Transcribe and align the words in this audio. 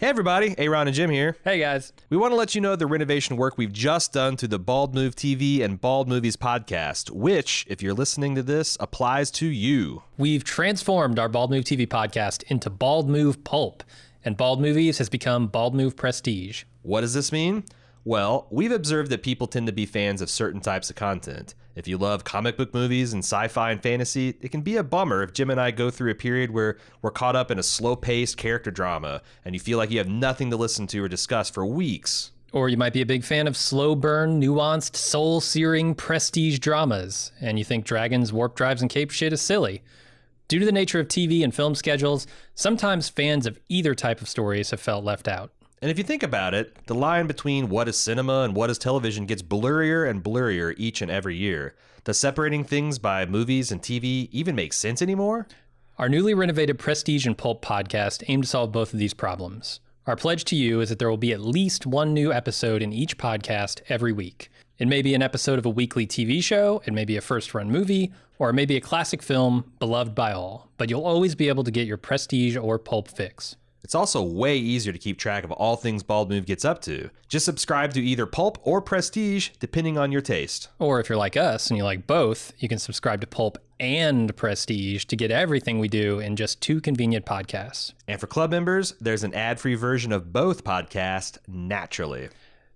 Hey 0.00 0.06
everybody, 0.06 0.54
Aaron 0.56 0.88
and 0.88 0.94
Jim 0.96 1.10
here. 1.10 1.36
Hey 1.44 1.58
guys. 1.58 1.92
We 2.08 2.16
want 2.16 2.32
to 2.32 2.36
let 2.36 2.54
you 2.54 2.62
know 2.62 2.74
the 2.74 2.86
renovation 2.86 3.36
work 3.36 3.58
we've 3.58 3.70
just 3.70 4.14
done 4.14 4.34
to 4.38 4.48
the 4.48 4.58
Bald 4.58 4.94
Move 4.94 5.14
TV 5.14 5.62
and 5.62 5.78
Bald 5.78 6.08
Movies 6.08 6.38
podcast, 6.38 7.10
which, 7.10 7.66
if 7.68 7.82
you're 7.82 7.92
listening 7.92 8.34
to 8.36 8.42
this, 8.42 8.78
applies 8.80 9.30
to 9.32 9.46
you. 9.46 10.02
We've 10.16 10.42
transformed 10.42 11.18
our 11.18 11.28
Bald 11.28 11.50
Move 11.50 11.64
TV 11.64 11.86
podcast 11.86 12.44
into 12.44 12.70
Bald 12.70 13.10
Move 13.10 13.44
Pulp, 13.44 13.84
and 14.24 14.38
Bald 14.38 14.62
Movies 14.62 14.96
has 14.96 15.10
become 15.10 15.48
Bald 15.48 15.74
Move 15.74 15.96
Prestige. 15.96 16.64
What 16.80 17.02
does 17.02 17.12
this 17.12 17.30
mean? 17.30 17.64
Well, 18.04 18.46
we've 18.50 18.72
observed 18.72 19.10
that 19.10 19.22
people 19.22 19.46
tend 19.46 19.66
to 19.66 19.74
be 19.74 19.84
fans 19.84 20.22
of 20.22 20.30
certain 20.30 20.62
types 20.62 20.88
of 20.88 20.96
content. 20.96 21.54
If 21.74 21.86
you 21.86 21.98
love 21.98 22.24
comic 22.24 22.56
book 22.56 22.72
movies 22.72 23.12
and 23.12 23.22
sci 23.22 23.48
fi 23.48 23.70
and 23.70 23.82
fantasy, 23.82 24.36
it 24.40 24.50
can 24.50 24.62
be 24.62 24.76
a 24.76 24.82
bummer 24.82 25.22
if 25.22 25.34
Jim 25.34 25.50
and 25.50 25.60
I 25.60 25.70
go 25.70 25.90
through 25.90 26.10
a 26.10 26.14
period 26.14 26.50
where 26.50 26.78
we're 27.02 27.10
caught 27.10 27.36
up 27.36 27.50
in 27.50 27.58
a 27.58 27.62
slow 27.62 27.96
paced 27.96 28.38
character 28.38 28.70
drama 28.70 29.20
and 29.44 29.54
you 29.54 29.60
feel 29.60 29.76
like 29.76 29.90
you 29.90 29.98
have 29.98 30.08
nothing 30.08 30.50
to 30.50 30.56
listen 30.56 30.86
to 30.88 31.04
or 31.04 31.08
discuss 31.08 31.50
for 31.50 31.66
weeks. 31.66 32.32
Or 32.52 32.68
you 32.70 32.78
might 32.78 32.94
be 32.94 33.02
a 33.02 33.06
big 33.06 33.22
fan 33.22 33.46
of 33.46 33.56
slow 33.56 33.94
burn, 33.94 34.40
nuanced, 34.40 34.96
soul 34.96 35.40
searing 35.40 35.94
prestige 35.94 36.58
dramas, 36.58 37.32
and 37.40 37.58
you 37.58 37.64
think 37.64 37.84
dragons, 37.84 38.32
warp 38.32 38.56
drives, 38.56 38.80
and 38.80 38.90
cape 38.90 39.10
shit 39.10 39.32
is 39.32 39.42
silly. 39.42 39.82
Due 40.48 40.58
to 40.58 40.66
the 40.66 40.72
nature 40.72 40.98
of 40.98 41.06
TV 41.06 41.44
and 41.44 41.54
film 41.54 41.76
schedules, 41.76 42.26
sometimes 42.56 43.08
fans 43.08 43.46
of 43.46 43.60
either 43.68 43.94
type 43.94 44.20
of 44.20 44.28
stories 44.28 44.70
have 44.70 44.80
felt 44.80 45.04
left 45.04 45.28
out. 45.28 45.52
And 45.82 45.90
if 45.90 45.96
you 45.96 46.04
think 46.04 46.22
about 46.22 46.52
it, 46.52 46.76
the 46.86 46.94
line 46.94 47.26
between 47.26 47.70
what 47.70 47.88
is 47.88 47.96
cinema 47.96 48.42
and 48.42 48.54
what 48.54 48.68
is 48.68 48.76
television 48.76 49.24
gets 49.24 49.40
blurrier 49.40 50.08
and 50.08 50.22
blurrier 50.22 50.74
each 50.76 51.00
and 51.00 51.10
every 51.10 51.36
year. 51.36 51.74
Does 52.04 52.18
separating 52.18 52.64
things 52.64 52.98
by 52.98 53.24
movies 53.24 53.72
and 53.72 53.80
TV 53.80 54.28
even 54.30 54.54
make 54.54 54.74
sense 54.74 55.00
anymore? 55.00 55.48
Our 55.96 56.10
newly 56.10 56.34
renovated 56.34 56.78
Prestige 56.78 57.26
and 57.26 57.36
Pulp 57.36 57.64
podcast 57.64 58.24
aim 58.28 58.42
to 58.42 58.48
solve 58.48 58.72
both 58.72 58.92
of 58.92 58.98
these 58.98 59.14
problems. 59.14 59.80
Our 60.06 60.16
pledge 60.16 60.44
to 60.46 60.56
you 60.56 60.82
is 60.82 60.90
that 60.90 60.98
there 60.98 61.08
will 61.08 61.16
be 61.16 61.32
at 61.32 61.40
least 61.40 61.86
one 61.86 62.12
new 62.12 62.30
episode 62.30 62.82
in 62.82 62.92
each 62.92 63.16
podcast 63.16 63.80
every 63.88 64.12
week. 64.12 64.50
It 64.78 64.88
may 64.88 65.00
be 65.00 65.14
an 65.14 65.22
episode 65.22 65.58
of 65.58 65.64
a 65.64 65.70
weekly 65.70 66.06
TV 66.06 66.42
show, 66.42 66.82
it 66.84 66.92
may 66.92 67.06
be 67.06 67.16
a 67.16 67.22
first 67.22 67.54
run 67.54 67.70
movie, 67.70 68.12
or 68.38 68.50
it 68.50 68.54
may 68.54 68.66
be 68.66 68.76
a 68.76 68.82
classic 68.82 69.22
film 69.22 69.72
beloved 69.78 70.14
by 70.14 70.32
all, 70.32 70.68
but 70.76 70.90
you'll 70.90 71.06
always 71.06 71.34
be 71.34 71.48
able 71.48 71.64
to 71.64 71.70
get 71.70 71.86
your 71.86 71.96
Prestige 71.96 72.56
or 72.56 72.78
Pulp 72.78 73.08
fix. 73.08 73.56
It's 73.82 73.94
also 73.94 74.22
way 74.22 74.56
easier 74.56 74.92
to 74.92 74.98
keep 74.98 75.18
track 75.18 75.44
of 75.44 75.52
all 75.52 75.76
things 75.76 76.02
Bald 76.02 76.28
Move 76.28 76.46
gets 76.46 76.64
up 76.64 76.80
to. 76.82 77.10
Just 77.28 77.44
subscribe 77.44 77.92
to 77.94 78.02
either 78.02 78.26
Pulp 78.26 78.58
or 78.62 78.80
Prestige, 78.82 79.50
depending 79.58 79.96
on 79.98 80.12
your 80.12 80.20
taste. 80.20 80.68
Or 80.78 81.00
if 81.00 81.08
you're 81.08 81.18
like 81.18 81.36
us 81.36 81.68
and 81.68 81.78
you 81.78 81.84
like 81.84 82.06
both, 82.06 82.52
you 82.58 82.68
can 82.68 82.78
subscribe 82.78 83.20
to 83.22 83.26
Pulp 83.26 83.58
and 83.78 84.36
Prestige 84.36 85.06
to 85.06 85.16
get 85.16 85.30
everything 85.30 85.78
we 85.78 85.88
do 85.88 86.20
in 86.20 86.36
just 86.36 86.60
two 86.60 86.80
convenient 86.80 87.24
podcasts. 87.24 87.94
And 88.06 88.20
for 88.20 88.26
club 88.26 88.50
members, 88.50 88.94
there's 89.00 89.24
an 89.24 89.34
ad 89.34 89.58
free 89.58 89.74
version 89.74 90.12
of 90.12 90.32
both 90.32 90.64
podcasts 90.64 91.38
naturally. 91.48 92.28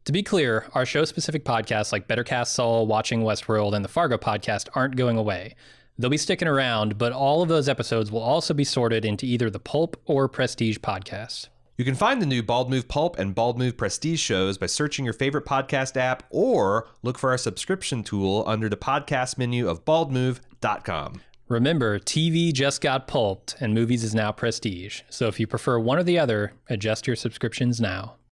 To 0.07 0.13
be 0.13 0.23
clear, 0.23 0.67
our 0.75 0.85
show 0.85 1.05
specific 1.05 1.45
podcasts 1.45 1.93
like 1.93 2.09
Better 2.09 2.25
Cast 2.25 2.55
Saul, 2.55 2.87
Watching 2.87 3.23
Westworld, 3.23 3.75
and 3.75 3.85
the 3.85 3.89
Fargo 3.89 4.19
podcast 4.19 4.69
aren't 4.75 4.97
going 4.97 5.17
away. 5.17 5.55
They'll 5.99 6.11
be 6.11 6.17
sticking 6.17 6.49
around, 6.49 6.99
but 6.99 7.13
all 7.13 7.43
of 7.43 7.49
those 7.49 7.69
episodes 7.69 8.11
will 8.11 8.23
also 8.23 8.53
be 8.53 8.65
sorted 8.65 9.05
into 9.05 9.27
either 9.27 9.49
the 9.49 9.61
Pulp 9.61 9.97
or 10.07 10.29
Prestige 10.29 10.79
podcast. 10.79 11.49
You 11.77 11.85
can 11.85 11.95
find 11.95 12.23
the 12.23 12.27
new 12.27 12.43
Bald 12.43 12.71
Move 12.71 12.87
Pulp 12.87 13.19
and 13.19 13.35
Bald 13.35 13.59
Move 13.59 13.77
Prestige 13.77 14.21
shows 14.21 14.59
by 14.59 14.67
searching 14.67 15.05
your 15.05 15.15
favorite 15.15 15.45
podcast 15.45 15.97
app 15.97 16.23
or 16.31 16.89
look 17.03 17.19
for 17.19 17.31
our 17.31 17.39
subscription 17.39 18.05
tool 18.05 18.45
under 18.47 18.69
the 18.69 18.77
podcast 18.77 19.39
menu 19.39 19.69
of 19.69 19.85
baldmove.com. 19.85 21.21
Remember, 21.49 21.99
TV 21.99 22.53
just 22.53 22.81
got 22.81 23.07
pulped 23.07 23.57
and 23.61 23.75
movies 23.75 24.03
is 24.03 24.15
now 24.15 24.33
prestige. 24.33 25.03
So 25.11 25.27
if 25.27 25.39
you 25.39 25.47
prefer 25.47 25.79
one 25.79 25.99
or 25.99 26.03
the 26.03 26.19
other, 26.19 26.53
adjust 26.69 27.07
your 27.07 27.17
subscriptions 27.17 27.81
now. 27.81 28.15